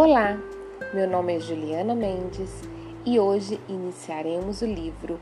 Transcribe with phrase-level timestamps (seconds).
[0.00, 0.38] Olá,
[0.94, 2.62] meu nome é Juliana Mendes
[3.04, 5.18] e hoje iniciaremos o livro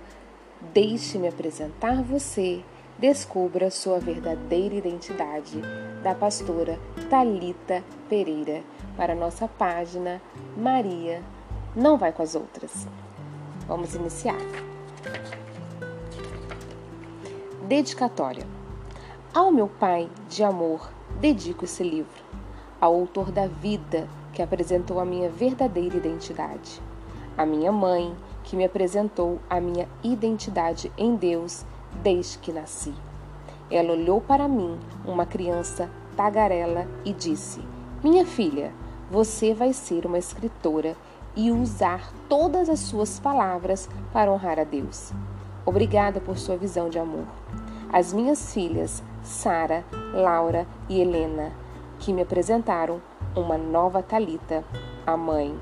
[0.74, 2.62] Deixe-me apresentar você,
[2.98, 5.62] descubra sua verdadeira identidade,
[6.02, 6.78] da pastora
[7.08, 8.62] Talita Pereira,
[8.98, 10.20] para nossa página
[10.54, 11.22] Maria
[11.74, 12.86] não vai com as outras.
[13.66, 14.36] Vamos iniciar.
[17.66, 18.46] Dedicatória.
[19.32, 22.22] Ao meu pai de amor, dedico esse livro,
[22.78, 26.82] ao autor da vida que apresentou a minha verdadeira identidade,
[27.38, 28.14] a minha mãe
[28.44, 31.64] que me apresentou a minha identidade em Deus
[32.02, 32.92] desde que nasci.
[33.70, 37.62] Ela olhou para mim, uma criança tagarela, e disse:
[38.04, 38.74] Minha filha,
[39.10, 40.94] você vai ser uma escritora
[41.34, 45.14] e usar todas as suas palavras para honrar a Deus.
[45.64, 47.24] Obrigada por sua visão de amor.
[47.90, 51.54] As minhas filhas, Sara, Laura e Helena,
[51.98, 53.00] que me apresentaram
[53.36, 54.64] uma nova Talita,
[55.06, 55.54] a mãe.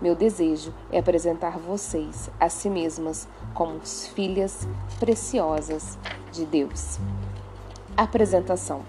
[0.00, 4.68] Meu desejo é apresentar vocês a si mesmas como filhas
[5.00, 5.98] preciosas
[6.30, 6.98] de Deus.
[7.96, 8.82] Apresentação.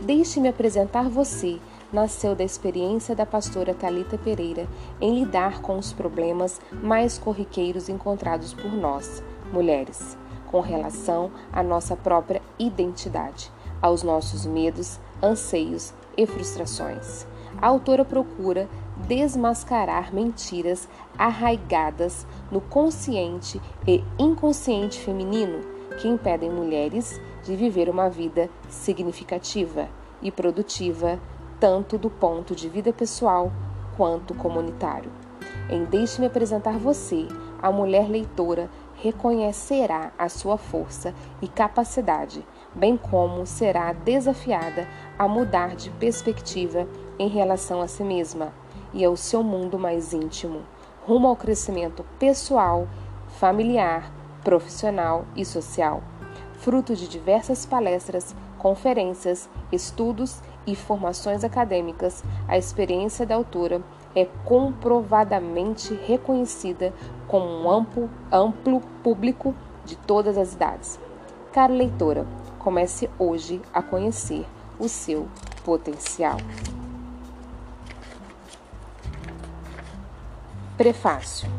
[0.00, 1.60] Deixe-me apresentar você
[1.92, 4.66] nasceu da experiência da pastora Talita Pereira
[5.00, 10.16] em lidar com os problemas mais corriqueiros encontrados por nós, mulheres,
[10.50, 17.26] com relação à nossa própria identidade, aos nossos medos, anseios e frustrações.
[17.60, 25.60] A autora procura desmascarar mentiras arraigadas no consciente e inconsciente feminino
[26.00, 29.88] que impedem mulheres de viver uma vida significativa
[30.22, 31.18] e produtiva,
[31.58, 33.52] tanto do ponto de vida pessoal
[33.96, 35.10] quanto comunitário.
[35.68, 37.26] Em Deixe-me apresentar você,
[37.60, 45.76] a mulher leitora reconhecerá a sua força e capacidade, bem como será desafiada a mudar
[45.76, 46.86] de perspectiva
[47.18, 48.52] em relação a si mesma
[48.92, 50.62] e ao seu mundo mais íntimo,
[51.06, 52.86] rumo ao crescimento pessoal,
[53.38, 54.12] familiar,
[54.42, 56.02] profissional e social,
[56.54, 63.82] fruto de diversas palestras, conferências, estudos e formações acadêmicas, a experiência da autora
[64.14, 66.92] é comprovadamente reconhecida
[67.26, 69.54] como um amplo, amplo público
[69.84, 70.98] de todas as idades.
[71.52, 72.26] Cara leitora,
[72.58, 74.46] comece hoje a conhecer
[74.78, 75.26] o seu
[75.64, 76.36] potencial.
[80.78, 81.50] Prefácio.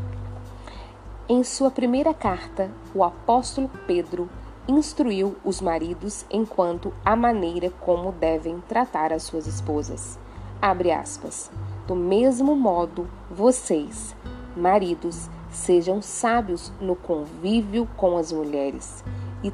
[1.28, 4.30] Em sua primeira carta, o apóstolo Pedro
[4.66, 10.18] instruiu os maridos enquanto a maneira como devem tratar as suas esposas.
[10.62, 11.52] Abre aspas.
[11.86, 14.16] Do mesmo modo, vocês,
[14.56, 19.04] maridos, sejam sábios no convívio com as mulheres
[19.44, 19.52] e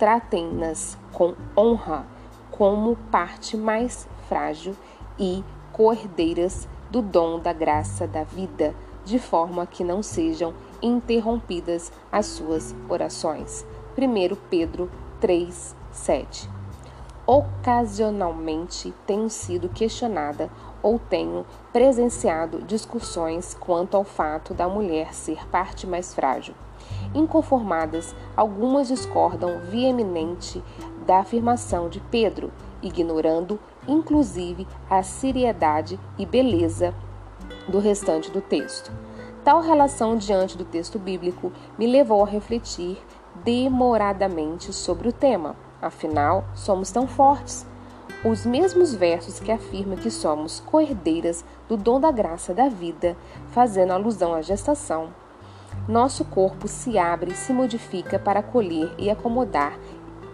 [0.00, 2.04] tratem-nas com honra
[2.50, 4.74] como parte mais frágil
[5.16, 8.74] e coerdeiras do dom da graça da vida,
[9.04, 13.66] de forma que não sejam interrompidas as suas orações.
[13.96, 16.50] 1 Pedro 3, 7.
[17.26, 20.50] Ocasionalmente tenho sido questionada
[20.82, 26.54] ou tenho presenciado discussões quanto ao fato da mulher ser parte mais frágil.
[27.14, 30.62] Inconformadas, algumas discordam veemente
[31.06, 36.94] da afirmação de Pedro, ignorando inclusive a seriedade e beleza
[37.68, 38.90] do restante do texto.
[39.44, 42.98] Tal relação diante do texto bíblico me levou a refletir
[43.44, 45.54] demoradamente sobre o tema.
[45.80, 47.66] Afinal, somos tão fortes
[48.24, 53.16] os mesmos versos que afirmam que somos coerdeiras do dom da graça da vida,
[53.52, 55.10] fazendo alusão à gestação.
[55.86, 59.78] Nosso corpo se abre e se modifica para acolher e acomodar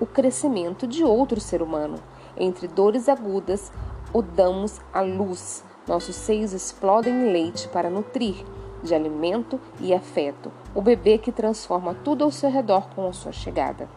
[0.01, 1.97] o crescimento de outro ser humano.
[2.37, 3.73] Entre dores agudas,
[4.13, 5.65] o damos à luz.
[5.87, 8.45] Nossos seios explodem em leite para nutrir
[8.83, 13.33] de alimento e afeto o bebê que transforma tudo ao seu redor com a sua
[13.33, 13.89] chegada.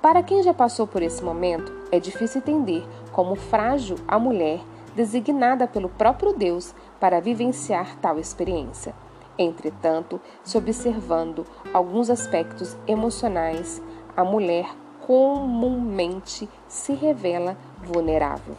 [0.00, 4.60] Para quem já passou por esse momento, é difícil entender como frágil a mulher
[4.96, 8.94] designada pelo próprio Deus para vivenciar tal experiência.
[9.38, 13.80] Entretanto, se observando alguns aspectos emocionais,
[14.16, 14.66] a mulher
[15.06, 18.56] comumente se revela vulnerável.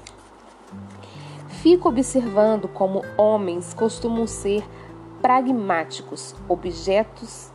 [1.47, 4.63] Fico observando como homens costumam ser
[5.21, 7.51] pragmáticos, objetos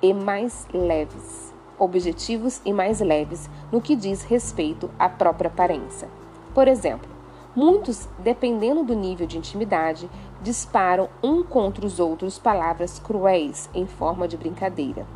[0.00, 6.08] e mais leves objetivos e mais leves no que diz respeito à própria aparência.
[6.54, 7.08] Por exemplo,
[7.54, 10.08] muitos, dependendo do nível de intimidade,
[10.40, 15.06] disparam um contra os outros palavras cruéis em forma de brincadeira.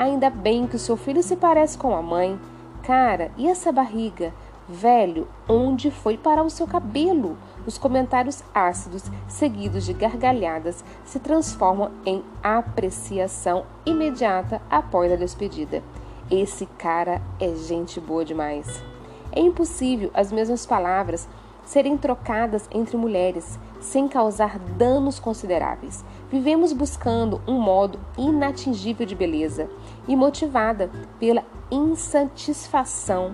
[0.00, 2.40] Ainda bem que o seu filho se parece com a mãe.
[2.82, 4.32] Cara, e essa barriga?
[4.66, 7.36] Velho, onde foi parar o seu cabelo?
[7.66, 15.82] Os comentários ácidos, seguidos de gargalhadas, se transformam em apreciação imediata após a despedida.
[16.30, 18.82] Esse cara é gente boa demais.
[19.30, 21.28] É impossível as mesmas palavras
[21.70, 26.04] serem trocadas entre mulheres sem causar danos consideráveis.
[26.28, 29.70] Vivemos buscando um modo inatingível de beleza
[30.08, 30.90] e motivada
[31.20, 33.32] pela insatisfação,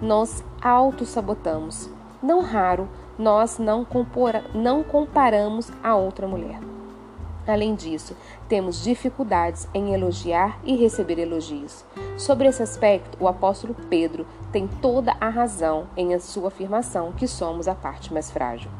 [0.00, 1.90] nós auto-sabotamos.
[2.22, 2.88] Não raro,
[3.18, 6.58] nós não, compora, não comparamos a outra mulher.
[7.46, 8.16] Além disso,
[8.48, 11.84] temos dificuldades em elogiar e receber elogios.
[12.18, 17.68] Sobre esse aspecto, o apóstolo Pedro tem toda a razão em sua afirmação que somos
[17.68, 18.70] a parte mais frágil.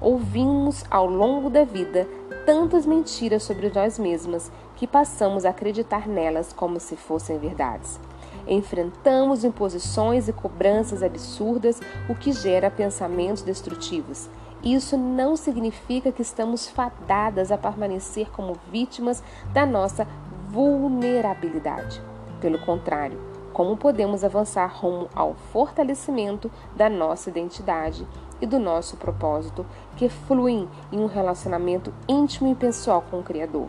[0.00, 2.08] Ouvimos ao longo da vida
[2.46, 8.00] tantas mentiras sobre nós mesmas que passamos a acreditar nelas como se fossem verdades.
[8.46, 14.30] Enfrentamos imposições e cobranças absurdas, o que gera pensamentos destrutivos.
[14.62, 19.22] Isso não significa que estamos fadadas a permanecer como vítimas
[19.52, 20.06] da nossa
[20.48, 22.02] vulnerabilidade.
[22.40, 23.20] Pelo contrário,
[23.52, 28.06] como podemos avançar rumo ao fortalecimento da nossa identidade
[28.40, 29.66] e do nosso propósito,
[29.96, 33.68] que fluem em um relacionamento íntimo e pessoal com o Criador.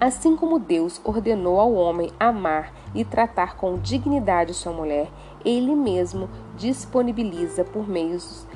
[0.00, 5.10] Assim como Deus ordenou ao homem amar e tratar com dignidade sua mulher,
[5.44, 8.46] ele mesmo disponibiliza por meios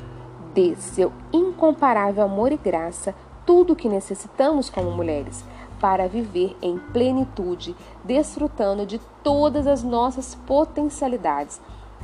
[0.55, 3.15] de seu incomparável amor e graça
[3.45, 5.45] tudo o que necessitamos como mulheres
[5.81, 11.61] para viver em plenitude, desfrutando de todas as nossas potencialidades,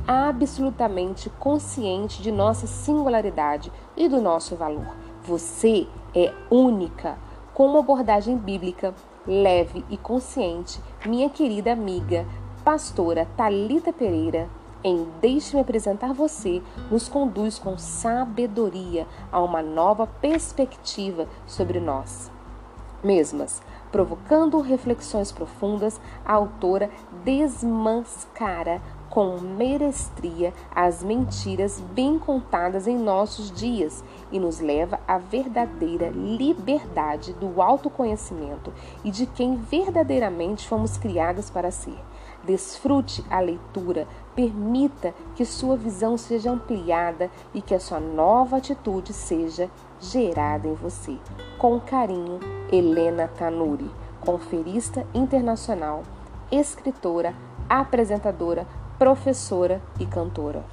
[0.07, 4.95] absolutamente consciente de nossa singularidade e do nosso valor.
[5.23, 7.17] Você é única.
[7.53, 8.93] Com uma abordagem bíblica
[9.25, 12.25] leve e consciente, minha querida amiga,
[12.63, 14.49] pastora Talita Pereira,
[14.83, 22.31] em Deixe-me apresentar você, nos conduz com sabedoria a uma nova perspectiva sobre nós
[23.03, 23.61] mesmas.
[23.91, 26.89] Provocando reflexões profundas, a autora
[27.23, 34.01] desmascara com merestria as mentiras bem contadas em nossos dias
[34.31, 38.71] e nos leva à verdadeira liberdade do autoconhecimento
[39.03, 41.97] e de quem verdadeiramente fomos criadas para ser.
[42.43, 49.13] Desfrute a leitura, permita que sua visão seja ampliada e que a sua nova atitude
[49.13, 51.17] seja gerada em você.
[51.57, 52.39] Com carinho,
[52.71, 53.89] Helena Tanuri,
[54.19, 56.03] conferista internacional,
[56.51, 57.35] escritora,
[57.69, 58.65] apresentadora,
[58.97, 60.63] professora e cantora.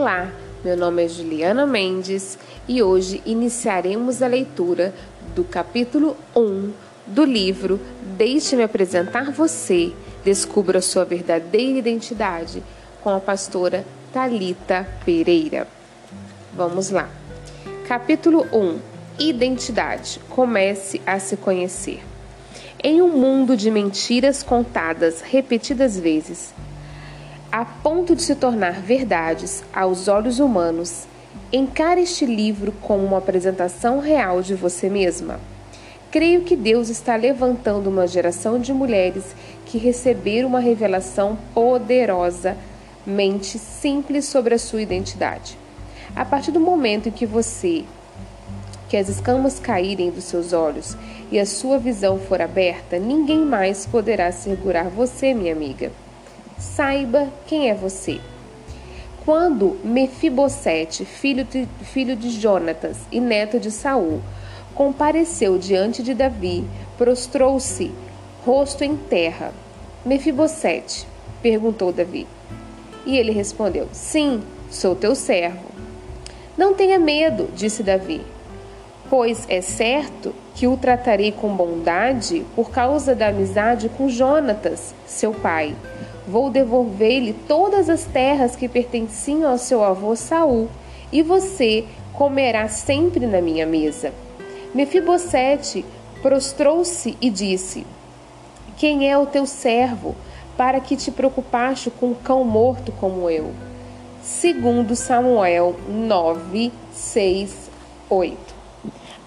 [0.00, 0.32] Olá,
[0.64, 4.94] meu nome é Juliana Mendes e hoje iniciaremos a leitura
[5.34, 6.72] do capítulo 1
[7.06, 7.78] do livro
[8.16, 9.92] Deixe-me apresentar você,
[10.24, 12.62] descubra sua verdadeira identidade
[13.02, 15.68] com a pastora Talita Pereira.
[16.54, 17.06] Vamos lá.
[17.86, 18.78] Capítulo 1
[19.18, 20.18] Identidade.
[20.30, 22.02] Comece a se conhecer.
[22.82, 26.54] Em um mundo de mentiras contadas repetidas vezes,
[27.52, 31.06] a ponto de se tornar verdades aos olhos humanos,
[31.52, 35.40] encare este livro como uma apresentação real de você mesma.
[36.12, 39.34] Creio que Deus está levantando uma geração de mulheres
[39.66, 42.56] que receberam uma revelação poderosa,
[43.04, 45.58] mente simples sobre a sua identidade.
[46.14, 47.84] A partir do momento em que você
[48.88, 50.96] que as escamas caírem dos seus olhos
[51.30, 55.92] e a sua visão for aberta, ninguém mais poderá segurar você, minha amiga
[56.60, 58.20] saiba quem é você.
[59.24, 64.20] Quando Mefibosete, filho de, filho de Jonatas e neto de Saul,
[64.74, 66.64] compareceu diante de Davi,
[66.96, 67.90] prostrou-se,
[68.44, 69.52] rosto em terra.
[70.04, 71.06] Mefibosete,
[71.42, 72.26] perguntou Davi.
[73.04, 75.70] E ele respondeu: Sim, sou teu servo.
[76.56, 78.20] Não tenha medo, disse Davi,
[79.08, 85.32] pois é certo que o tratarei com bondade por causa da amizade com Jonatas, seu
[85.32, 85.74] pai
[86.30, 90.68] Vou devolver-lhe todas as terras que pertenciam ao seu avô Saul,
[91.10, 94.12] e você comerá sempre na minha mesa.
[94.72, 95.84] Mefibosete
[96.22, 97.84] prostrou-se e disse:
[98.76, 100.14] Quem é o teu servo,
[100.56, 103.52] para que te preocupaste com um cão morto como eu?
[104.22, 107.70] Segundo Samuel 9, 6,
[108.08, 108.59] 8.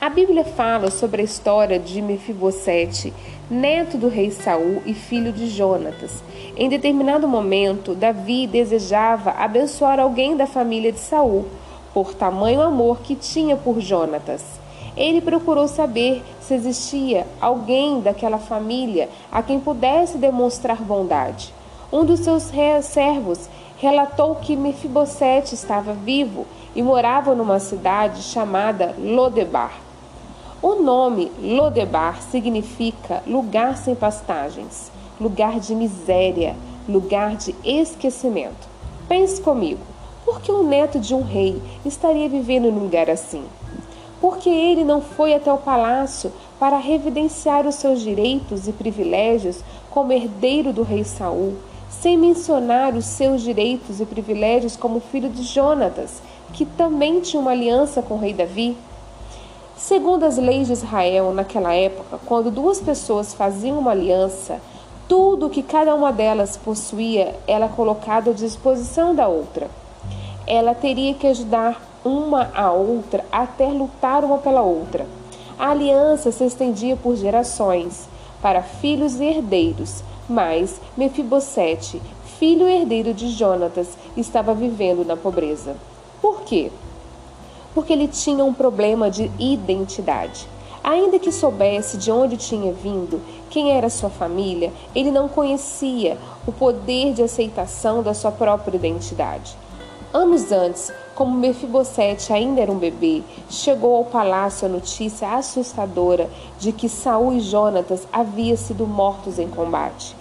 [0.03, 3.13] A Bíblia fala sobre a história de Mefibosete,
[3.49, 6.21] neto do rei Saul e filho de Jonatas.
[6.57, 11.45] Em determinado momento, Davi desejava abençoar alguém da família de Saul,
[11.93, 14.43] por tamanho amor que tinha por Jonatas.
[14.97, 21.53] Ele procurou saber se existia alguém daquela família a quem pudesse demonstrar bondade.
[21.89, 26.45] Um dos seus servos relatou que Mefibosete estava vivo
[26.75, 29.92] e morava numa cidade chamada Lodebar.
[30.63, 34.89] O nome Lodebar significa lugar sem pastagens,
[35.19, 36.55] lugar de miséria,
[36.87, 38.69] lugar de esquecimento.
[39.05, 39.81] Pense comigo,
[40.23, 43.43] por que o neto de um rei estaria vivendo num lugar assim?
[44.21, 50.13] Porque ele não foi até o palácio para revidenciar os seus direitos e privilégios como
[50.13, 51.57] herdeiro do rei Saul,
[51.89, 56.21] sem mencionar os seus direitos e privilégios como filho de Jonatas,
[56.53, 58.77] que também tinha uma aliança com o rei Davi?
[59.75, 64.61] Segundo as leis de Israel naquela época, quando duas pessoas faziam uma aliança,
[65.07, 69.69] tudo que cada uma delas possuía era colocado à disposição da outra.
[70.45, 75.05] Ela teria que ajudar uma a outra até lutar uma pela outra.
[75.57, 78.07] A aliança se estendia por gerações,
[78.41, 82.01] para filhos e herdeiros, mas Mefibosete,
[82.39, 85.75] filho herdeiro de Jonatas, estava vivendo na pobreza.
[86.21, 86.71] Por quê?
[87.73, 90.47] Porque ele tinha um problema de identidade.
[90.83, 96.51] Ainda que soubesse de onde tinha vindo, quem era sua família, ele não conhecia o
[96.51, 99.55] poder de aceitação da sua própria identidade.
[100.13, 106.71] Anos antes, como Mefibosete ainda era um bebê, chegou ao palácio a notícia assustadora de
[106.71, 110.15] que Saul e Jonatas haviam sido mortos em combate.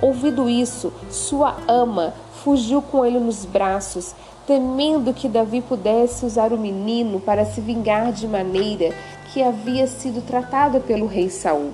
[0.00, 4.14] Ouvido isso, sua ama fugiu com ele nos braços,
[4.46, 8.94] temendo que Davi pudesse usar o menino para se vingar de maneira
[9.32, 11.72] que havia sido tratada pelo rei Saul.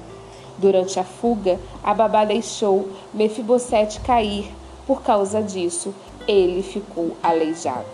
[0.57, 4.53] Durante a fuga, a babá deixou Mefibosete cair.
[4.87, 5.95] Por causa disso,
[6.29, 7.87] ele ficou aleijado.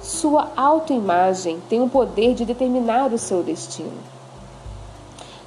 [0.00, 3.98] Sua autoimagem tem o poder de determinar o seu destino.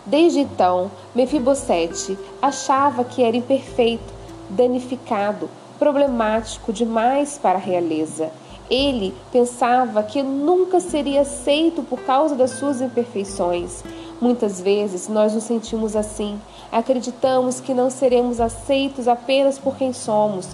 [0.06, 4.14] Desde então, Mefibosete achava que era imperfeito,
[4.50, 5.50] danificado,
[5.82, 8.30] problemático demais para a realeza.
[8.70, 13.84] Ele pensava que nunca seria aceito por causa das suas imperfeições.
[14.22, 16.40] Muitas vezes nós nos sentimos assim.
[16.72, 20.50] Acreditamos que não seremos aceitos apenas por quem somos,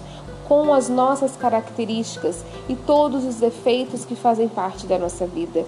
[0.48, 5.66] com as nossas características e todos os defeitos que fazem parte da nossa vida.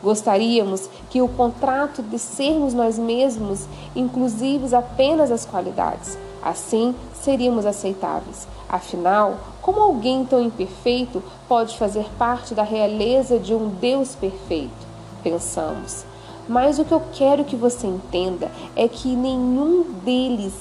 [0.00, 6.16] Gostaríamos que o contrato de sermos nós mesmos inclusivos apenas as qualidades.
[6.42, 8.48] Assim, seríamos aceitáveis.
[8.68, 14.86] Afinal, como alguém tão imperfeito pode fazer parte da realeza de um Deus perfeito?
[15.22, 16.04] Pensamos.
[16.48, 20.54] Mas o que eu quero que você entenda é que nenhum deles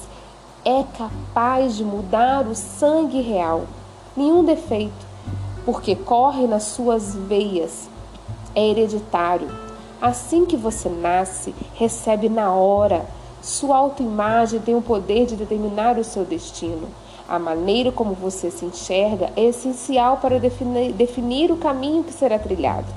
[0.66, 3.64] é capaz de mudar o sangue real,
[4.16, 5.08] nenhum defeito,
[5.66, 7.90] porque corre nas suas veias,
[8.54, 9.50] é hereditário.
[10.02, 13.06] Assim que você nasce, recebe na hora.
[13.42, 16.90] Sua autoimagem tem o poder de determinar o seu destino.
[17.28, 22.88] A maneira como você se enxerga é essencial para definir, o caminho que será trilhado.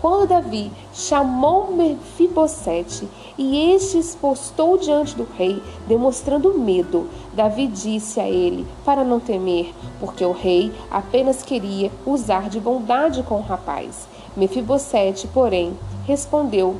[0.00, 8.28] Quando Davi chamou Mefibosete e este expostou diante do rei, demonstrando medo, Davi disse a
[8.28, 14.06] ele para não temer, porque o rei apenas queria usar de bondade com o rapaz.
[14.36, 15.72] Mefibosete, porém,
[16.06, 16.76] respondeu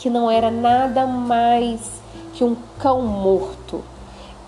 [0.00, 1.78] que não era nada mais
[2.32, 3.84] que um cão morto.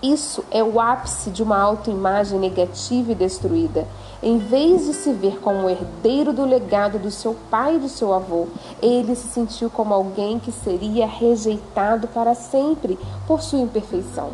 [0.01, 3.87] Isso é o ápice de uma autoimagem negativa e destruída.
[4.21, 8.13] Em vez de se ver como herdeiro do legado do seu pai e do seu
[8.13, 8.47] avô,
[8.81, 14.31] ele se sentiu como alguém que seria rejeitado para sempre por sua imperfeição.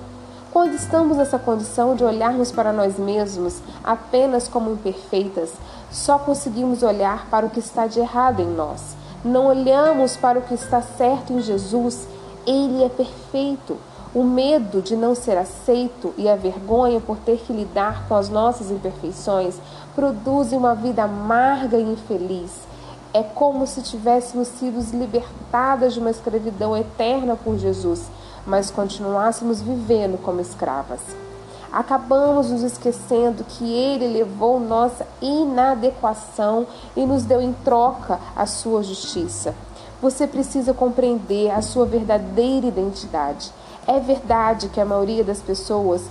[0.53, 5.51] Quando estamos nessa condição de olharmos para nós mesmos apenas como imperfeitas,
[5.91, 8.97] só conseguimos olhar para o que está de errado em nós.
[9.23, 12.07] Não olhamos para o que está certo em Jesus.
[12.47, 13.77] Ele é perfeito.
[14.15, 18.29] O medo de não ser aceito e a vergonha por ter que lidar com as
[18.29, 19.55] nossas imperfeições
[19.93, 22.51] produzem uma vida amarga e infeliz.
[23.13, 28.03] É como se tivéssemos sido libertadas de uma escravidão eterna por Jesus,
[28.47, 31.01] mas continuássemos vivendo como escravas.
[31.71, 38.83] Acabamos nos esquecendo que Ele levou nossa inadequação e nos deu em troca a sua
[38.83, 39.53] justiça.
[40.01, 43.51] Você precisa compreender a sua verdadeira identidade.
[43.85, 46.03] É verdade que a maioria das pessoas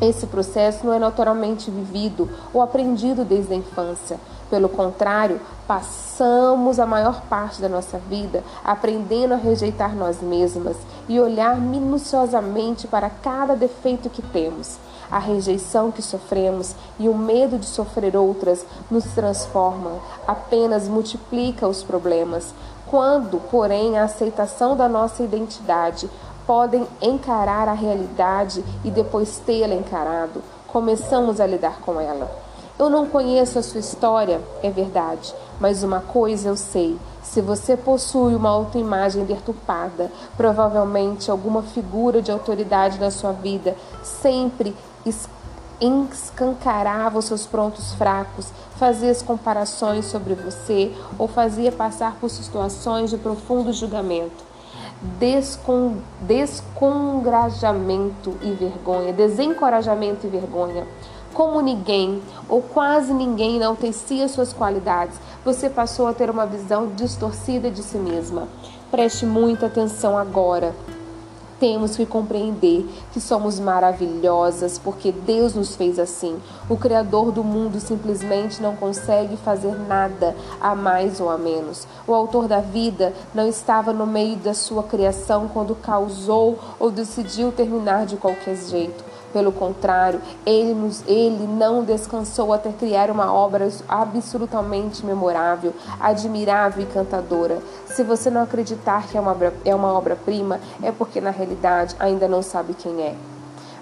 [0.00, 4.18] esse processo não é naturalmente vivido ou aprendido desde a infância.
[4.54, 10.76] Pelo contrário, passamos a maior parte da nossa vida aprendendo a rejeitar nós mesmas
[11.08, 14.78] e olhar minuciosamente para cada defeito que temos.
[15.10, 21.82] A rejeição que sofremos e o medo de sofrer outras nos transforma, apenas multiplica os
[21.82, 22.54] problemas.
[22.86, 26.08] Quando, porém, a aceitação da nossa identidade
[26.46, 32.43] podem encarar a realidade e depois tê-la encarado, começamos a lidar com ela.
[32.76, 37.76] Eu não conheço a sua história, é verdade, mas uma coisa eu sei: se você
[37.76, 44.74] possui uma autoimagem deturpada, provavelmente alguma figura de autoridade na sua vida sempre
[45.80, 53.10] escancarava os seus prontos fracos, fazia as comparações sobre você ou fazia passar por situações
[53.10, 54.52] de profundo julgamento.
[55.18, 60.86] Descon, descongrajamento e vergonha, desencorajamento e vergonha.
[61.34, 67.70] Como ninguém ou quase ninguém enaltecia suas qualidades, você passou a ter uma visão distorcida
[67.70, 68.48] de si mesma.
[68.90, 70.72] Preste muita atenção agora
[71.64, 76.38] temos que compreender que somos maravilhosas porque Deus nos fez assim.
[76.68, 81.86] O Criador do mundo simplesmente não consegue fazer nada a mais ou a menos.
[82.06, 87.50] O Autor da vida não estava no meio da sua criação quando causou ou decidiu
[87.50, 89.13] terminar de qualquer jeito.
[89.34, 96.86] Pelo contrário, ele, nos, ele não descansou até criar uma obra absolutamente memorável, admirável e
[96.86, 97.58] cantadora.
[97.84, 102.28] Se você não acreditar que é uma, é uma obra-prima, é porque na realidade ainda
[102.28, 103.16] não sabe quem é.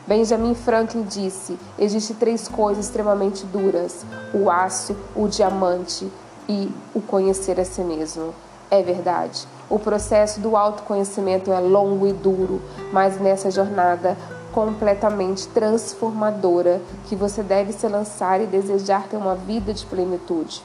[0.07, 6.11] Benjamin Franklin disse: existem três coisas extremamente duras: o aço, o diamante
[6.49, 8.33] e o conhecer a si mesmo.
[8.71, 9.47] É verdade.
[9.69, 14.17] O processo do autoconhecimento é longo e duro, mas nessa jornada
[14.53, 20.63] completamente transformadora que você deve se lançar e desejar ter uma vida de plenitude.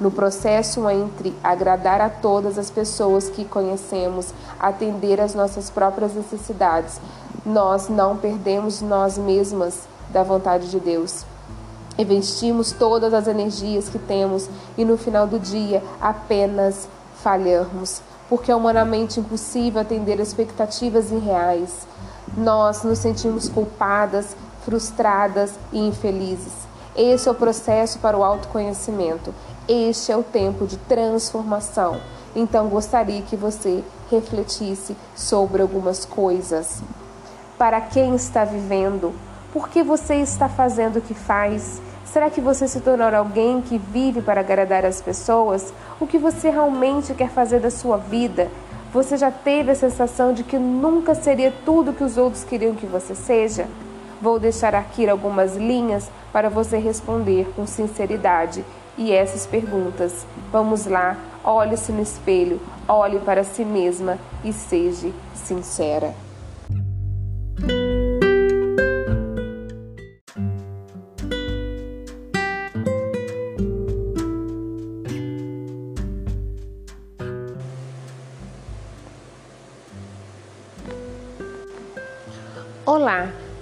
[0.00, 7.00] No processo entre agradar a todas as pessoas que conhecemos, atender às nossas próprias necessidades,
[7.46, 11.24] nós não perdemos nós mesmas da vontade de Deus.
[11.96, 16.88] Investimos todas as energias que temos e no final do dia apenas
[17.22, 21.86] falhamos, porque é humanamente impossível atender expectativas irreais
[22.36, 26.52] nós nos sentimos culpadas, frustradas e infelizes.
[26.96, 29.34] Esse é o processo para o autoconhecimento.
[29.68, 32.00] Este é o tempo de transformação.
[32.34, 36.82] Então gostaria que você refletisse sobre algumas coisas.
[37.58, 39.14] Para quem está vivendo?
[39.52, 41.80] Por que você está fazendo o que faz?
[42.04, 45.72] Será que você se tornou alguém que vive para agradar as pessoas?
[46.00, 48.50] O que você realmente quer fazer da sua vida?
[48.92, 52.84] Você já teve a sensação de que nunca seria tudo que os outros queriam que
[52.84, 53.66] você seja?
[54.20, 58.62] Vou deixar aqui algumas linhas para você responder com sinceridade
[58.98, 60.26] e essas perguntas.
[60.52, 66.14] Vamos lá, olhe-se no espelho, olhe para si mesma e seja sincera.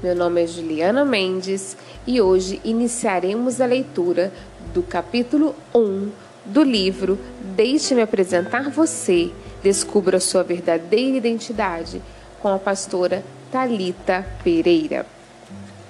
[0.03, 4.33] Meu nome é Juliana Mendes e hoje iniciaremos a leitura
[4.73, 6.11] do capítulo 1
[6.47, 7.19] do livro
[7.55, 9.31] Deixe-me apresentar você,
[9.63, 12.01] descubra sua verdadeira identidade,
[12.41, 15.05] com a pastora Talita Pereira.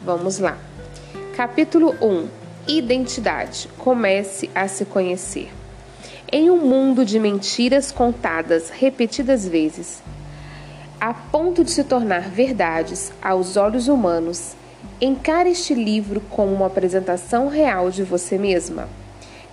[0.04, 0.58] Vamos lá.
[1.36, 2.28] Capítulo 1
[2.66, 3.68] Identidade.
[3.78, 5.52] Comece a se conhecer.
[6.32, 10.02] Em um mundo de mentiras contadas repetidas vezes,
[11.00, 14.52] a ponto de se tornar verdades aos olhos humanos,
[15.00, 18.86] encare este livro como uma apresentação real de você mesma.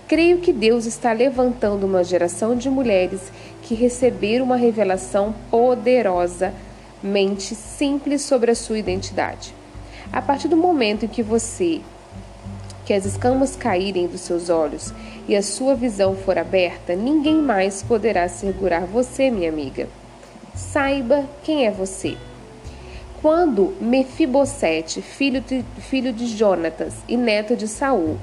[0.06, 3.32] Creio que Deus está levantando uma geração de mulheres
[3.62, 6.52] que receberam uma revelação poderosa,
[7.02, 9.54] mente simples sobre a sua identidade.
[10.12, 11.80] A partir do momento em que você
[12.84, 14.94] que as escamas caírem dos seus olhos
[15.26, 19.86] e a sua visão for aberta, ninguém mais poderá segurar você, minha amiga.
[20.58, 22.16] Saiba quem é você.
[23.22, 28.18] Quando Mefibosete, filho de, filho de Jonatas e neto de Saul,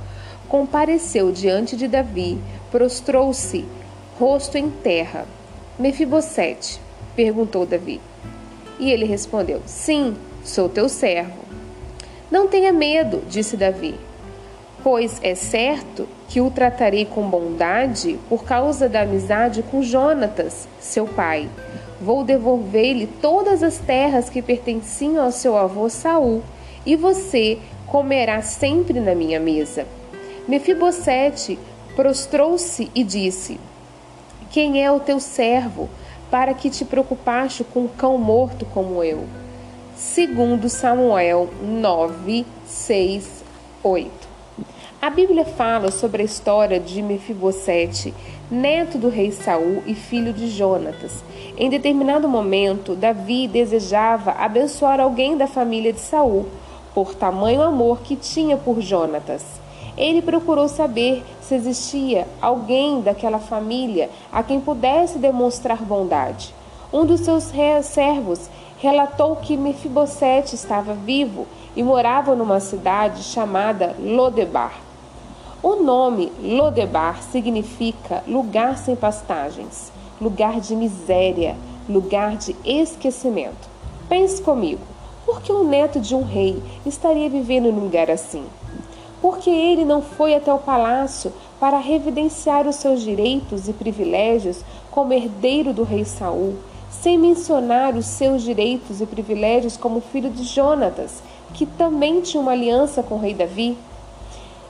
[0.49, 2.37] compareceu diante de Davi,
[2.69, 3.63] prostrou-se,
[4.19, 5.25] rosto em terra.
[5.79, 6.81] Mefibosete,
[7.15, 8.01] perguntou Davi.
[8.79, 11.39] E ele respondeu: Sim, sou teu servo.
[12.29, 13.95] Não tenha medo, disse Davi,
[14.83, 21.07] pois é certo que o tratarei com bondade por causa da amizade com Jonatas, seu
[21.07, 21.49] pai
[22.01, 26.43] Vou devolver-lhe todas as terras que pertenciam ao seu avô Saul,
[26.85, 29.87] e você comerá sempre na minha mesa.
[30.47, 31.57] Mefibosete
[31.95, 33.59] prostrou-se e disse:
[34.51, 35.89] Quem é o teu servo
[36.29, 39.25] para que te preocupaste com um cão morto como eu?
[39.95, 43.43] Segundo Samuel 9, 6,
[43.81, 44.35] 8.
[45.01, 48.13] A Bíblia fala sobre a história de Mefibosete,
[48.49, 51.23] neto do rei Saul e filho de Jonatas.
[51.57, 56.45] Em determinado momento, Davi desejava abençoar alguém da família de Saul,
[56.93, 59.43] por tamanho amor que tinha por Jonatas.
[59.97, 66.53] Ele procurou saber se existia alguém daquela família a quem pudesse demonstrar bondade.
[66.91, 67.51] Um dos seus
[67.83, 74.84] servos relatou que Mefibosete estava vivo e morava numa cidade chamada Lodebar.
[75.67, 81.55] O nome Lodebar significa lugar sem pastagens, lugar de miséria,
[81.89, 83.67] lugar de esquecimento.
[84.07, 84.83] Pense comigo,
[85.25, 88.45] por que o neto de um rei estaria vivendo num lugar assim?
[89.19, 95.13] Porque ele não foi até o palácio para revidenciar os seus direitos e privilégios como
[95.13, 96.57] herdeiro do rei Saul,
[96.91, 101.23] sem mencionar os seus direitos e privilégios como filho de Jonatas,
[101.55, 103.75] que também tinha uma aliança com o rei Davi?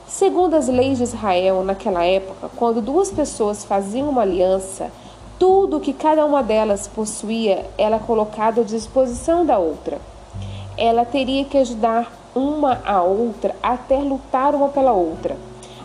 [0.07, 4.91] Segundo as leis de Israel naquela época, quando duas pessoas faziam uma aliança,
[5.39, 9.99] tudo que cada uma delas possuía era colocado à disposição da outra.
[10.77, 15.35] Ela teria que ajudar uma a outra até lutar uma pela outra.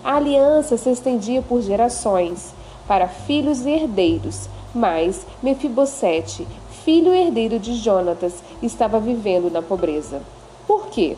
[0.05, 2.53] A aliança se estendia por gerações,
[2.87, 6.47] para filhos e herdeiros, mas Mefibosete,
[6.85, 10.21] filho herdeiro de Jonatas, estava vivendo na pobreza.
[10.67, 11.17] Por quê?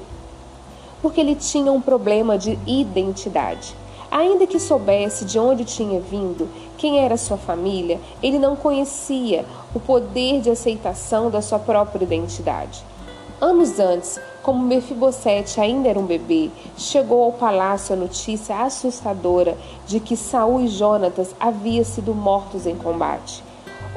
[1.03, 3.77] Porque ele tinha um problema de identidade.
[4.11, 9.81] Ainda que soubesse de onde tinha vindo, quem era sua família, ele não conhecia o
[9.81, 12.85] poder de aceitação da sua própria identidade.
[13.41, 19.99] Anos antes, como Mefibosete ainda era um bebê, chegou ao palácio a notícia assustadora de
[19.99, 23.43] que Saul e Jonatas haviam sido mortos em combate.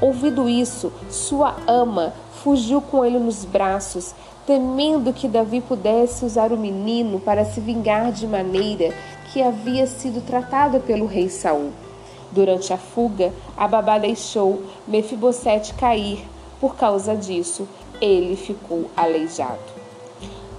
[0.01, 2.13] Ouvido isso, sua ama
[2.43, 4.13] fugiu com ele nos braços,
[4.45, 8.93] temendo que Davi pudesse usar o menino para se vingar de maneira
[9.31, 11.71] que havia sido tratada pelo rei Saul.
[12.31, 16.25] Durante a fuga, a babá deixou Mefibosete cair.
[16.59, 17.67] Por causa disso,
[18.01, 19.75] ele ficou aleijado.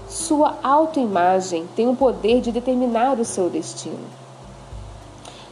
[0.08, 4.06] Sua autoimagem tem o poder de determinar o seu destino.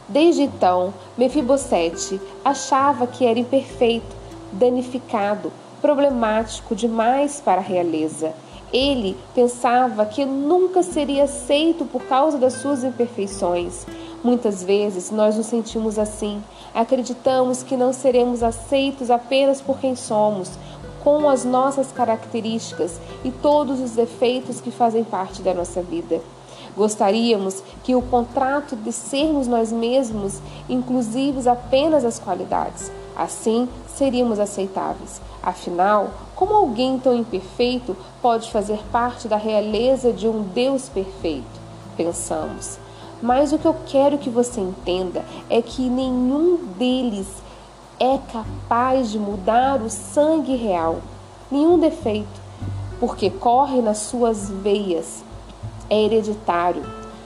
[0.07, 4.15] Desde então, Mefibosete achava que era imperfeito,
[4.51, 5.51] danificado,
[5.85, 8.33] problemático demais para a realeza.
[8.73, 13.85] Ele pensava que nunca seria aceito por causa das suas imperfeições.
[14.23, 16.41] Muitas vezes nós nos sentimos assim.
[16.73, 20.49] Acreditamos que não seremos aceitos apenas por quem somos,
[21.03, 26.19] com as nossas características e todos os defeitos que fazem parte da nossa vida.
[26.75, 32.91] Gostaríamos que o contrato de sermos nós mesmos inclusivos apenas as qualidades.
[33.15, 35.21] Assim, seríamos aceitáveis.
[35.41, 41.45] Afinal, como alguém tão imperfeito pode fazer parte da realeza de um Deus perfeito?
[41.95, 42.77] Pensamos.
[43.21, 47.27] Mas o que eu quero que você entenda é que nenhum deles
[47.99, 50.99] é capaz de mudar o sangue real,
[51.49, 52.41] nenhum defeito,
[52.99, 55.23] porque corre nas suas veias,
[55.89, 56.83] é hereditário.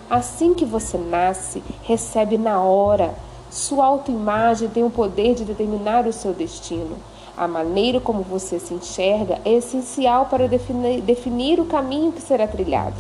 [0.10, 3.14] Assim que você nasce, recebe na hora.
[3.50, 6.98] Sua autoimagem tem o poder de determinar o seu destino.
[7.36, 12.48] A maneira como você se enxerga é essencial para definir, definir o caminho que será
[12.48, 12.96] trilhado.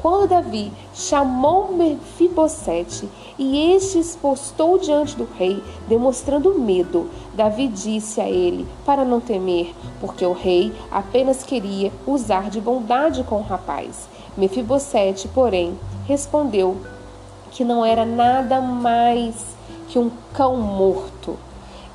[0.00, 3.08] Quando Davi chamou Mefibosete
[3.38, 9.74] e este expostou diante do rei, demonstrando medo, Davi disse a ele para não temer,
[10.00, 14.08] porque o rei apenas queria usar de bondade com o rapaz.
[14.36, 16.76] Mefibosete, porém, respondeu
[17.56, 19.34] que não era nada mais
[19.88, 21.38] que um cão morto.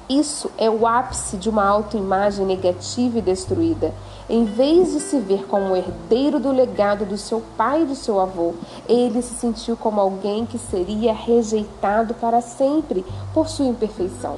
[0.10, 3.94] Isso é o ápice de uma autoimagem negativa e destruída.
[4.28, 8.20] Em vez de se ver como herdeiro do legado do seu pai e do seu
[8.20, 8.56] avô,
[8.90, 14.38] ele se sentiu como alguém que seria rejeitado para sempre por sua imperfeição.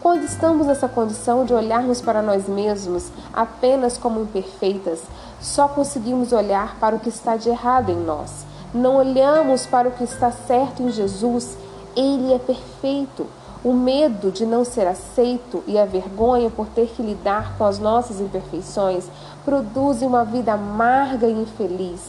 [0.00, 5.02] Quando estamos nessa condição de olharmos para nós mesmos apenas como imperfeitas,
[5.40, 8.48] só conseguimos olhar para o que está de errado em nós.
[8.72, 11.56] Não olhamos para o que está certo em Jesus.
[11.96, 13.26] Ele é perfeito.
[13.64, 17.78] O medo de não ser aceito e a vergonha por ter que lidar com as
[17.78, 19.06] nossas imperfeições
[19.44, 22.00] produzem uma vida amarga e infeliz.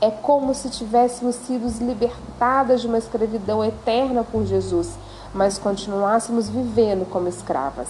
[0.00, 4.96] É como se tivéssemos sido libertadas de uma escravidão eterna por Jesus,
[5.34, 7.88] mas continuássemos vivendo como escravas.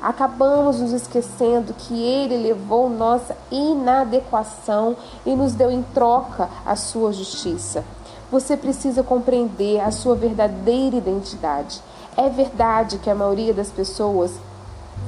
[0.00, 7.12] Acabamos nos esquecendo que Ele levou nossa inadequação e nos deu em troca a sua
[7.12, 7.84] justiça.
[8.30, 11.82] Você precisa compreender a sua verdadeira identidade.
[12.16, 14.32] É verdade que a maioria das pessoas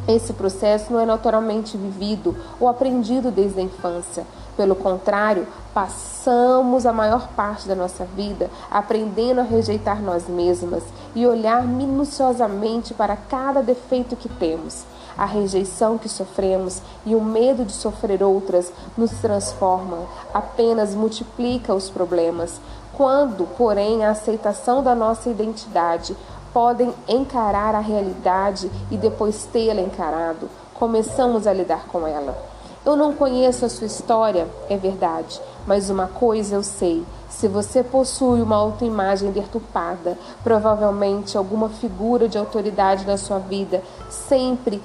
[0.06, 4.26] esse processo não é naturalmente vivido ou aprendido desde a infância.
[4.56, 10.82] Pelo contrário, passamos a maior parte da nossa vida aprendendo a rejeitar nós mesmas
[11.14, 14.84] e olhar minuciosamente para cada defeito que temos.
[15.16, 19.98] A rejeição que sofremos e o medo de sofrer outras nos transforma,
[20.32, 22.60] apenas multiplica os problemas.
[22.94, 26.14] Quando, porém, a aceitação da nossa identidade
[26.52, 32.51] podem encarar a realidade e depois tê-la encarado, começamos a lidar com ela.
[32.84, 37.82] Eu não conheço a sua história, é verdade, mas uma coisa eu sei: se você
[37.82, 44.82] possui uma autoimagem deturpada, provavelmente alguma figura de autoridade na sua vida sempre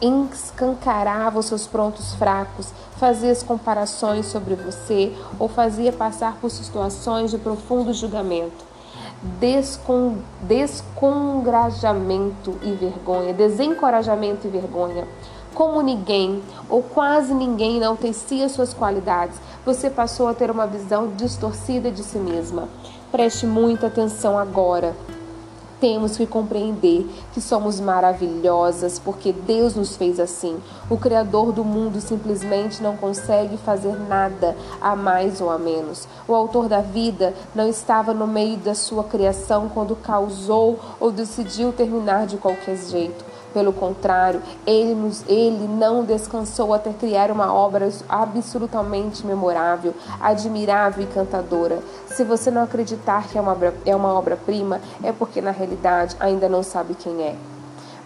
[0.00, 7.30] escancarava os seus prontos fracos, fazia as comparações sobre você ou fazia passar por situações
[7.30, 8.76] de profundo julgamento
[9.22, 15.08] descon, descongrajamento e vergonha, desencorajamento e vergonha.
[15.56, 21.90] Como ninguém ou quase ninguém enaltecia suas qualidades, você passou a ter uma visão distorcida
[21.90, 22.68] de si mesma.
[23.10, 24.94] Preste muita atenção agora
[25.80, 30.58] temos que compreender que somos maravilhosas porque Deus nos fez assim.
[30.88, 36.08] O Criador do mundo simplesmente não consegue fazer nada a mais ou a menos.
[36.26, 41.72] O Autor da vida não estava no meio da sua criação quando causou ou decidiu
[41.72, 43.35] terminar de qualquer jeito.
[43.56, 51.06] Pelo contrário, ele, nos, ele não descansou até criar uma obra absolutamente memorável, admirável e
[51.06, 51.78] cantadora.
[52.06, 56.50] Se você não acreditar que é uma, é uma obra-prima, é porque na realidade ainda
[56.50, 57.34] não sabe quem é.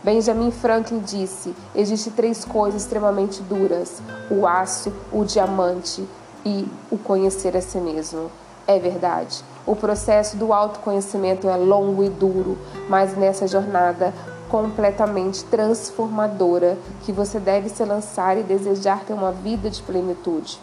[0.05, 6.07] Benjamin Franklin disse: existem três coisas extremamente duras: o aço, o diamante
[6.47, 8.31] e o conhecer a si mesmo.
[8.69, 9.43] É verdade.
[9.67, 12.57] O processo do autoconhecimento é longo e duro,
[12.89, 14.15] mas nessa jornada
[14.51, 20.59] completamente transformadora que você deve se lançar e desejar ter uma vida de plenitude.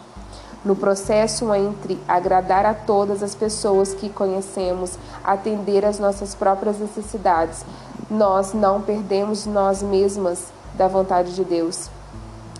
[0.64, 7.64] No processo entre agradar a todas as pessoas que conhecemos, atender às nossas próprias necessidades,
[8.10, 11.88] nós não perdemos nós mesmas da vontade de Deus.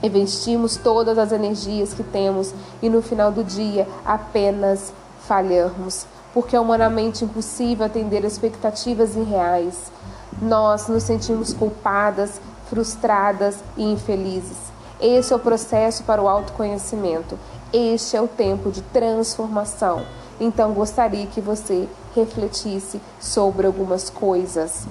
[0.03, 4.93] Investimos todas as energias que temos e no final do dia apenas
[5.27, 9.91] falhamos, porque é humanamente impossível atender expectativas irreais
[10.41, 14.57] nós nos sentimos culpadas, frustradas e infelizes.
[15.01, 17.39] Esse é o processo para o autoconhecimento.
[17.73, 20.03] Este é o tempo de transformação.
[20.41, 24.87] Então gostaria que você refletisse sobre algumas coisas.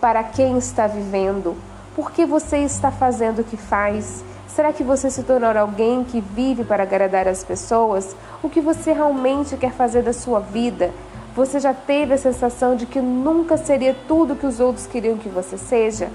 [0.00, 1.56] Para quem está vivendo?
[1.94, 4.22] Por que você está fazendo o que faz?
[4.46, 8.14] Será que você se tornou alguém que vive para agradar as pessoas?
[8.42, 10.92] O que você realmente quer fazer da sua vida?
[11.36, 15.28] Você já teve a sensação de que nunca seria tudo que os outros queriam que
[15.28, 16.08] você seja?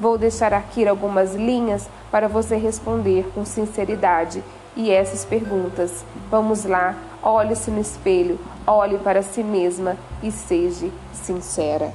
[0.00, 4.42] Vou deixar aqui algumas linhas para você responder com sinceridade
[4.74, 6.06] e essas perguntas.
[6.30, 11.92] Vamos lá, olhe-se no espelho, olhe para si mesma e seja sincera.